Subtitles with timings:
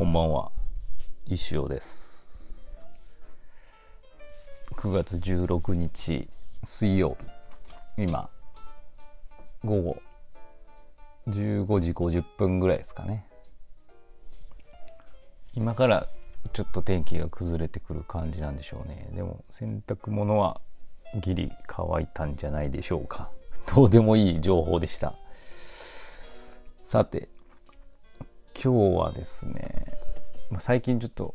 [0.00, 0.50] こんばんは。
[1.26, 2.88] 石尾です。
[4.72, 6.26] 9月16日
[6.64, 7.18] 水曜。
[7.98, 8.30] 日今
[9.62, 10.02] 午後
[11.28, 13.26] 15時50分ぐらいですかね。
[15.52, 16.06] 今から
[16.54, 19.06] ちょっと天気が崩れてくる感じなんでしょうね。
[19.12, 20.58] でも洗濯物は
[21.16, 23.30] ギリ乾いたんじゃないでしょうか。
[23.76, 25.12] どうでもいい情報でした。
[26.78, 27.28] さて
[28.62, 29.72] 今日はですね、
[30.50, 31.34] まあ、最近ちょっと、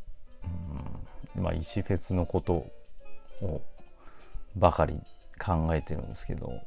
[1.35, 2.53] うんまあ、石フェスのこと
[3.41, 3.61] を
[4.55, 4.93] ばかり
[5.43, 6.61] 考えてるんですけど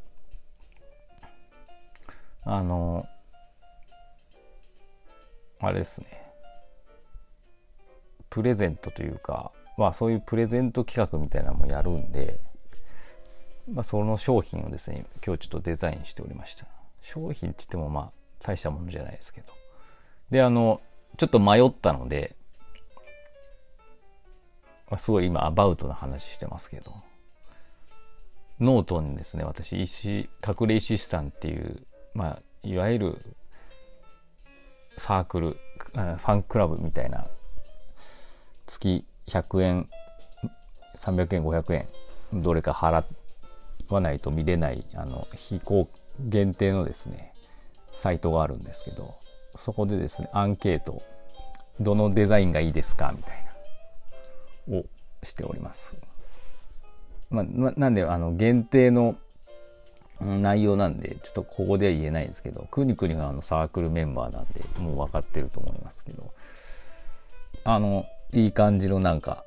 [2.45, 3.07] あの
[5.61, 6.09] あれですね。
[8.29, 12.41] プレゼントというかまあそういうプレゼント企画みたいなのもやるんで、
[13.73, 16.67] まあ、その商品をですね今日ちょっとデザインしておりました。
[17.01, 19.58] 商品って言ってもまあ大したものじゃないですけど。
[20.31, 20.81] で、あの、
[21.17, 22.37] ちょっと迷ったので、
[24.91, 26.91] まあ、すごい今アバウトな話してますけど、
[28.61, 31.83] ノートにですね、私、石、隠れ石師団っていう、
[32.15, 33.19] まあ、いわゆる
[34.97, 37.27] サークル、ファンクラブみたいな、
[38.67, 39.87] 月100円、
[40.97, 43.05] 300円、500円、どれか払
[43.91, 45.89] わないと見れない、あの、非公
[46.21, 47.33] 限定のですね、
[47.93, 49.15] サイトがあるんですけど、
[49.59, 51.03] そこでですね、アンケート、
[51.81, 53.37] どのデザインがいいですかみたい
[54.69, 54.85] な、を
[55.25, 56.01] しております。
[57.31, 57.45] まあ、
[57.77, 59.17] なんで、あの、限定の
[60.21, 66.33] 内容なんで、ちょっとここでは言えないんですけど、くにくにがあのサークルメンバーなんで、もう分かってると思いますけど、
[67.65, 69.45] あの、いい感じのなんか、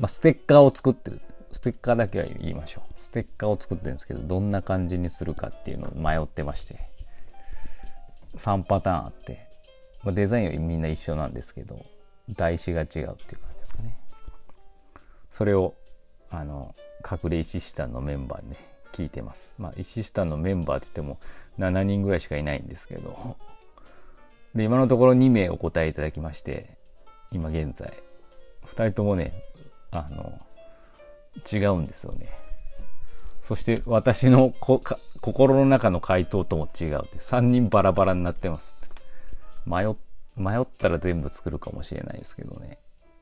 [0.00, 1.20] まあ、ステッカーを作ってる。
[1.52, 2.92] ステッカーだけは言いましょう。
[2.96, 6.89] ステッカーを作ってるんですけど、どんな感じにするかっていうのを迷ってまして。
[8.36, 9.46] 3パターンあって、
[10.04, 11.80] まあ、デザインはみんな一緒なんですけど
[12.36, 13.98] 台紙が違うっていう感じですかね。
[15.28, 15.74] それを
[16.30, 16.72] あの
[17.10, 18.56] 隠れ石師さんのメンバーにね
[18.92, 19.54] 聞いてます。
[19.58, 21.18] まあ石師さんのメンバーって言っても
[21.58, 23.36] 7人ぐらいしかいないんですけど。
[24.54, 26.66] で今のところ2名お答えいただきまして
[27.32, 27.92] 今現在。
[28.64, 29.32] 2人ともね
[29.90, 30.38] あの
[31.52, 32.28] 違うんですよね。
[33.50, 34.52] そして私の
[35.20, 37.18] 心の中の回答とも違うって。
[37.18, 38.76] 3人バラバラになってます
[39.66, 39.86] 迷
[40.36, 42.78] 迷ったら全部作るかもしれないですけどね。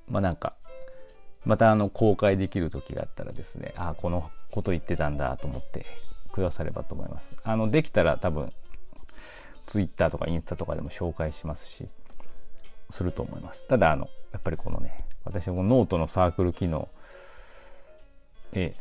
[0.06, 0.52] まあなんか
[1.46, 5.86] またあの公開できる時があったらですねああこのこと言ってたんだと思って
[6.30, 7.40] くださればと思います。
[7.42, 8.50] あのできたら多分
[9.64, 11.88] Twitter とかインスタとかでも紹介しますし
[12.90, 13.66] すると思います。
[13.66, 16.86] ただあのやっぱりこのね私もノートのサークル機能
[18.52, 18.74] え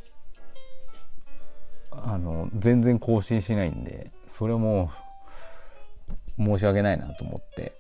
[2.04, 4.92] あの全然更新しないんでそれも
[6.38, 7.74] 申し訳ないなと思って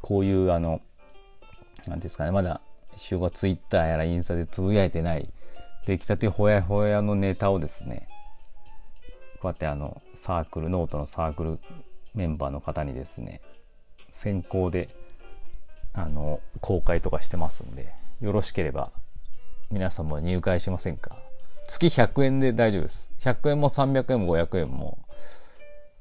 [0.00, 0.80] こういうあの
[1.86, 2.60] 何ですかねまだ
[2.96, 5.28] 一応がツイッターやらインスタでつぶやいてない
[5.86, 8.08] 出来たてほやほやのネタをですね
[9.40, 11.58] こうやってあのサークルノートのサークル
[12.14, 13.40] メンバーの方にですね
[14.10, 14.88] 先行で
[15.94, 17.86] あの公開とかしてますんで
[18.20, 18.90] よろしければ
[19.70, 21.27] 皆さんも入会しませんか？
[21.68, 23.12] 月100円で大丈夫です。
[23.20, 24.98] 100円も300円も500円も、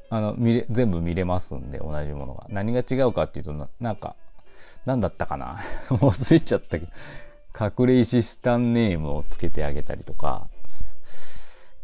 [0.10, 2.48] あの、見れ、全部見れますんで、同じものが。
[2.50, 4.16] 何が違うかっていうとな、なんか、
[4.86, 5.60] 何だったかな？
[5.90, 6.92] も う忘れちゃったけど、
[7.60, 10.48] 隠れ石スタンネームをつけてあげたりとか、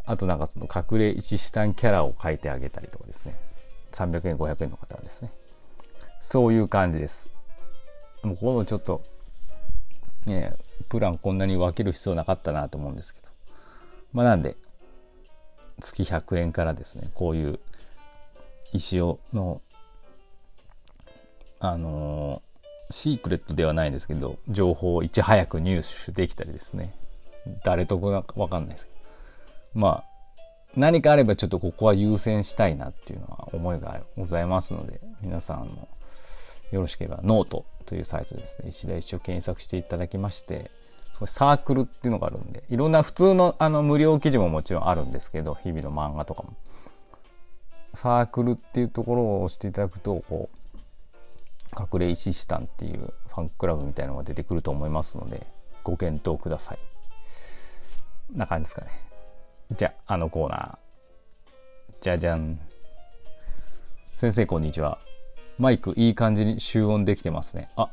[0.06, 3.36] あとなんかその隠れ石スタンキャラを書いてあげたりとかですね。
[3.92, 5.30] 300円、500円の方はですね。
[6.22, 7.36] そういう感じです。
[8.24, 9.02] もうこのちょっと、
[10.26, 10.54] ね、
[10.90, 13.33] プランこんなに分ける必要なかったなと思うんですけど。
[14.14, 14.56] まあ、なんで、
[15.80, 17.60] 月100円からですね、こういう
[18.74, 19.62] 石尾の、
[21.60, 26.94] あのー、シークレットではないですけど、情報をいち早く入手できたりですね。
[27.64, 28.98] 誰とこかわかんないですけど。
[29.74, 30.04] まあ、
[30.76, 35.88] 何かあればちょっとここは優先したいなっていうのは思いがございますので、皆さんも
[36.72, 40.72] よろしければノートというサイトですね、石田一を検索していただきまして、
[41.28, 46.54] サークルっていうのがあるんで、いろんな普通のあの無料記事ももちろんあるんですけど、日々の漫画とかも。
[47.94, 50.64] サークルっていうところを押していただくと、こう、
[51.80, 55.46] 隠れ石師団っていうファンクラブみたいなのが出てくると思いますので、
[55.84, 56.80] ご検討ください。
[58.36, 58.92] な感じですかね。
[59.76, 60.78] じゃあ、あのコーナー。
[62.02, 62.60] じゃじゃん。
[64.08, 64.98] 先生、こんにちは。
[65.60, 67.70] マイクいい感じに集音できてますね。
[67.76, 67.90] あ、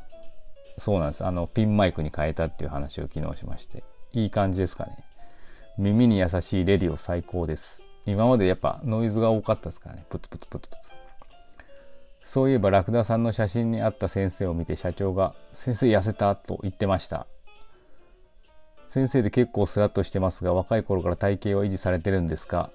[0.77, 1.25] そうなんです。
[1.25, 3.83] あの、ピンマイクに変えたっていう話を昨日しまして。
[4.13, 4.97] いい感じですかね。
[5.77, 7.83] 耳に優しいレディオ最高です。
[8.05, 10.05] 今までやっぱノイズが多かったですからね。
[10.09, 10.91] プツプツプツプツ。
[12.19, 17.25] そういえばラクダさんの写真にあった先生を見て社長が「先生痩せた?」と言ってました
[18.87, 22.69] 先生で結構スラッとしてますが若い頃から体型は維持されてるんですか？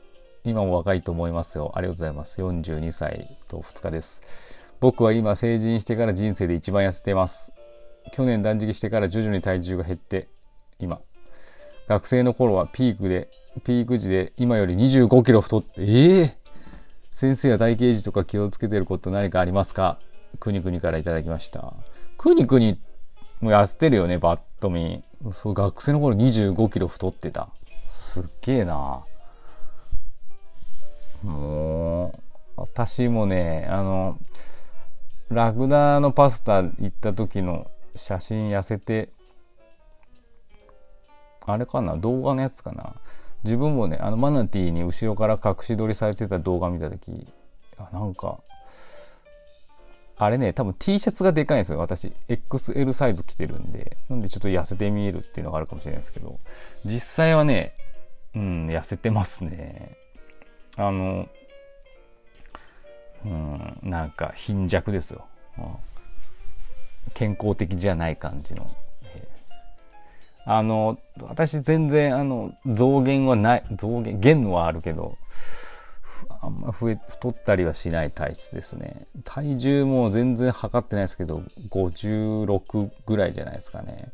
[0.44, 7.52] 今も若いと思いますよありがとうございます42歳と2日です僕は今成人してから人生で一番痩せてます
[8.12, 10.28] 去年断食してから徐々に体重が減って
[10.78, 11.00] 今。
[11.88, 13.28] 学生の頃はピークで
[13.64, 16.32] ピーク時で今より25キロ太ってええー、
[17.12, 19.98] 先生は体型維持とか気をつけてること何かありますか？
[20.40, 21.74] くにくにからいただきました。
[22.18, 22.78] くにくに
[23.40, 27.50] もう痩せてるよねバッと見そう学生の頃25キロ太ってた。
[27.86, 29.04] すっげえな。
[31.22, 32.12] もう
[32.56, 34.18] 私もねあの
[35.30, 39.10] ラクダのパスタ行った時の写真痩せて
[41.46, 42.94] あれかな動画のやつかな。
[43.44, 47.24] 自分もねあのマナティーに後ろから隠し撮りされてた動画見た時
[47.78, 48.40] あなんか
[50.18, 52.12] あれね多分 T シャツがでかいんですよ私。
[52.28, 53.96] XL サイズ着てるんで。
[54.08, 56.40] なんでちょっと痩せて見えるっていうのがあるかもしれないですけど。
[56.84, 57.74] 実際はね
[58.34, 59.96] うん痩せてますね。
[60.76, 61.28] あの
[63.24, 65.26] うんなんか貧弱ですよ、
[65.58, 65.64] うん、
[67.14, 68.70] 健康的じゃない感じの、
[70.44, 75.16] あの私全然あの増減はない増減減のはあるけど
[76.40, 79.06] あんま増え太ったりはしない体質ですね。
[79.24, 84.10] 体重も全然測ってないですけど56ぐらいじゃないですかね。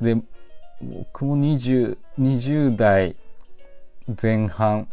[0.00, 0.16] で
[0.82, 3.16] 僕も 20, 20代
[4.20, 4.88] 前半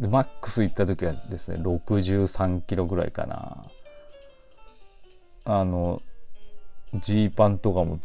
[0.00, 3.64] マックス行った時はですね63キロぐらいかな。
[5.44, 6.00] あの
[6.94, 7.98] ジーパンとかも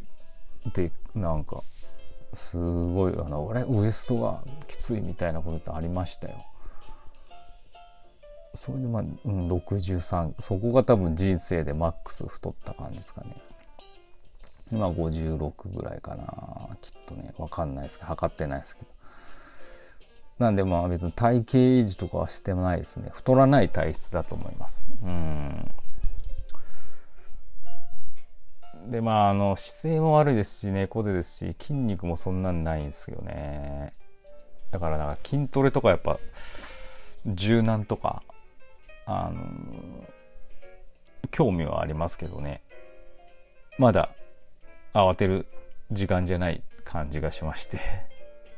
[0.74, 1.62] でなんか
[2.34, 6.36] すごいあの俺ウエストがきついみたいなことってありましたよ
[8.54, 13.36] それでまあ、うん、63そこが多分人生でマックス太った感じですかね
[14.72, 18.88] 今56ぐらいかなきっとね分かんないですけど測ってないですけど
[20.39, 23.10] なんでまあ別に体型維持とかはしてないですね。
[23.12, 24.88] 太らない体質だと思います。
[25.04, 25.72] うん。
[28.89, 33.92] でまああの姿勢も悪いですし猫背ですし筋肉もそんなんないんですよね。
[34.72, 36.18] だからなんか筋トレとかやっぱ
[37.25, 38.22] 柔軟とか
[39.06, 39.42] あの
[41.31, 42.62] 興味はありますけどね
[43.78, 44.10] まだ
[44.94, 45.45] 慌てる
[45.92, 47.80] 時間じゃない感じがしまして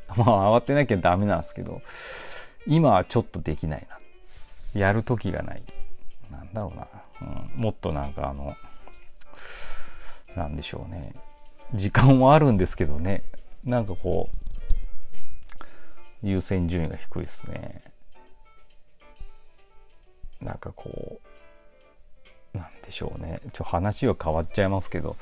[0.17, 1.79] まあ慌てなきゃダメなんですけど、
[2.65, 3.87] 今はちょっとできない
[4.73, 4.79] な。
[4.79, 5.63] やる時がない。
[6.31, 6.87] なんだろうな。
[7.21, 8.55] うん、もっとなんかあの、
[10.35, 11.13] なんでしょうね。
[11.73, 13.23] 時間はあるんですけどね。
[13.65, 17.81] なんかこう、優先順位が低いですね。
[20.41, 21.19] なんかこ
[22.53, 23.41] う、なんでしょうね。
[23.53, 25.15] ちょ、話は変わっちゃいますけど、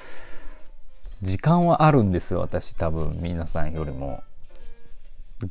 [1.21, 4.21] 時間はあるんですよ、私多分皆さんよりも。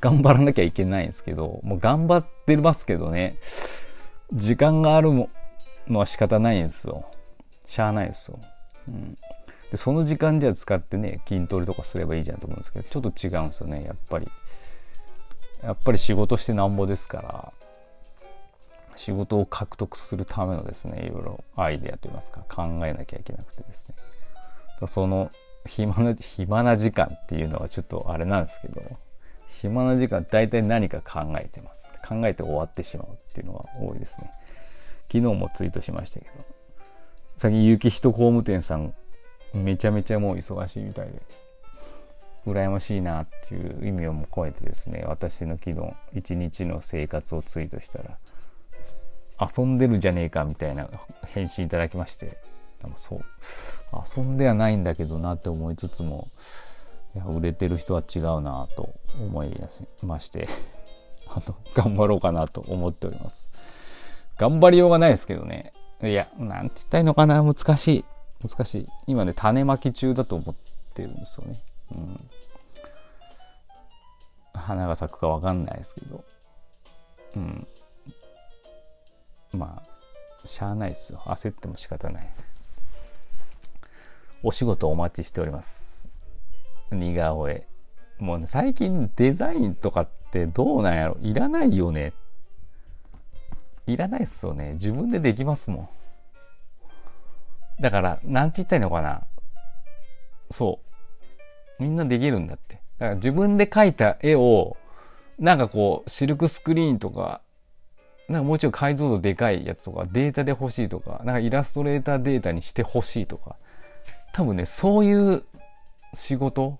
[0.00, 3.38] 頑張らなきゃいけないんですけど、もう頑張ってますけどね、
[4.32, 5.12] 時間がある
[5.88, 7.04] のは仕方ないんですよ。
[7.66, 8.38] しゃあないですよ。
[8.88, 9.16] うん。
[9.70, 14.28] で、その時間じゃ使ってね、筋トレとかすればいいじゃんと思うんですけど、ちょっと違うんですよね、やっぱり。
[15.62, 17.52] やっぱり仕事してなんぼですから、
[18.94, 24.86] 仕事を獲得するためのですね、いろいろアイデアといいますか、考えなきゃいけなくてですね。
[24.86, 25.30] その
[25.66, 28.82] 暇な、暇な時間っていうのはちょっとあれなんですけど、
[29.48, 31.90] 暇な時間大体何か考えてます。
[32.06, 34.30] 考えて終わってしまうっていうのが多いですね。
[35.08, 36.32] 昨日もツイートしましたけど、
[37.36, 38.94] 最近雪人工務店さん
[39.62, 41.20] めちゃめちゃもう忙しいみたいで、
[42.46, 48.18] 羨ましいなっていう意味をも超えてですね、私の昨日一日の生活をツイートしたら、
[49.56, 50.88] 遊んでるじゃねえかみたいな
[51.26, 52.36] 返信いただきまして、
[52.94, 53.20] そう、
[54.16, 56.28] 遊んではないんだけどなって思いつつも、
[57.14, 59.50] いや売れてる人は違うなと思い
[60.02, 60.48] まして
[61.28, 63.50] あの頑張ろうかなと思っております。
[64.36, 65.72] 頑張りようがないですけどね。
[66.02, 68.04] いやなんて言ったらいいのかな難しい。
[68.46, 68.86] 難しい。
[69.06, 70.54] 今ね種まき中だと思っ
[70.94, 71.54] てるんですよね。
[71.92, 72.30] うん。
[74.54, 76.24] 花が咲くか分かんないですけど。
[77.36, 77.66] うん。
[79.52, 81.20] まあしゃあないですよ。
[81.26, 82.32] 焦っても仕方ない。
[84.42, 86.10] お仕事お待ちしております。
[86.90, 87.66] 似顔絵。
[88.20, 91.16] もう、ね、最近デザインとかってどうなんやろ。
[91.20, 92.12] いらないよね。
[93.86, 94.72] いらないっすよね。
[94.72, 95.88] 自分でできますもん。
[97.80, 99.22] だから、なんて言ったらいいのかな。
[100.50, 100.80] そ
[101.78, 101.82] う。
[101.82, 102.80] みんなできるんだって。
[102.98, 104.76] だから自分で描いた絵を、
[105.38, 107.40] なんかこう、シルクスクリーンとか
[108.28, 113.56] なんかもうちろん解像度でかいやつとか、データで欲しいとか、なんかイラストレーターデータにして欲しいとか、
[114.32, 115.44] 多分ね、そういう
[116.12, 116.76] 仕事、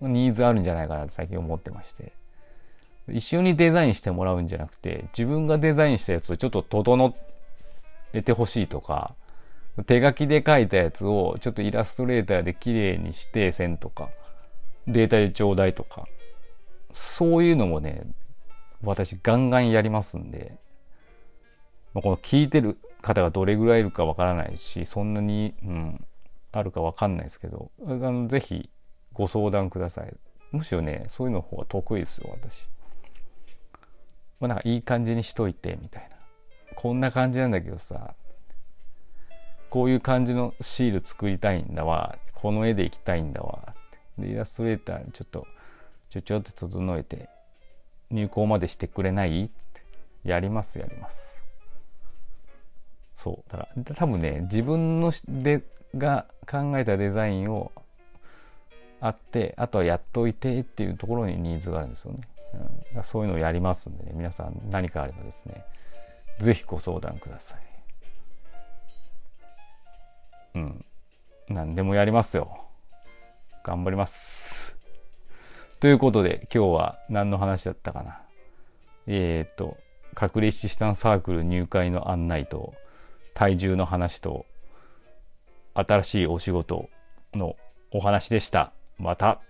[0.00, 2.12] ニーズあるんじゃないかなって最近思ってまして。
[3.08, 7.14] 一緒にデザインしてもらうんじゃなくて、自分がデザインしたやつをちょっと整
[8.12, 9.14] えてほしいとか、
[9.86, 14.10] 手書きで書いたやつをちょっとイラストレーターで綺麗にして線とか、
[14.86, 16.06] データでちょうだいとか、
[16.92, 18.02] そういうのもね、
[18.82, 20.56] 私ガンガンやりますんで、
[21.94, 26.04] この聞いてる方がどれぐらいいるかわからないし、そんなに、うん、
[26.52, 28.70] あるかわかんないですけど、あのぜひ
[29.12, 30.14] ご相談ください。
[30.52, 32.68] むしろね、そういうの方が得意ですよ、私。
[34.40, 36.16] まあなんかいい感じにしといて、みたいな。
[36.74, 38.14] こんな感じなんだけどさ、
[39.70, 42.18] こういう感じのシール作りたいんだわ。
[42.34, 43.74] この絵でいきたいんだわ。
[44.18, 45.46] で、イラストレーターにちょっと、
[46.10, 47.28] ちょちょって整えて、
[48.10, 49.44] 入稿までしてくれない？
[49.44, 49.82] って
[50.24, 51.42] やりますやります。
[53.14, 53.50] そう。
[53.52, 55.62] だから多分ね自分ので
[55.96, 57.70] が考えたデザインを
[59.00, 62.20] あってあとはやっといてっていうところにニーズがあるんですよね、
[62.94, 64.12] うん、そういうのをやりますんでね。
[64.14, 65.64] 皆さん何かあればですね。
[66.36, 67.69] 是非ご相談ください。
[70.54, 70.84] うん
[71.48, 72.48] 何でもやりますよ
[73.64, 74.80] 頑張ります
[75.80, 78.20] ということで今日は何の話だったかな。
[79.06, 79.78] えっ、と、
[80.20, 82.74] 隠れ資産サークル入会の案内と
[83.32, 84.44] 体重の話と
[85.72, 86.90] 新しいお仕事
[87.32, 87.56] の
[87.92, 88.72] お話でした。
[88.98, 89.40] また。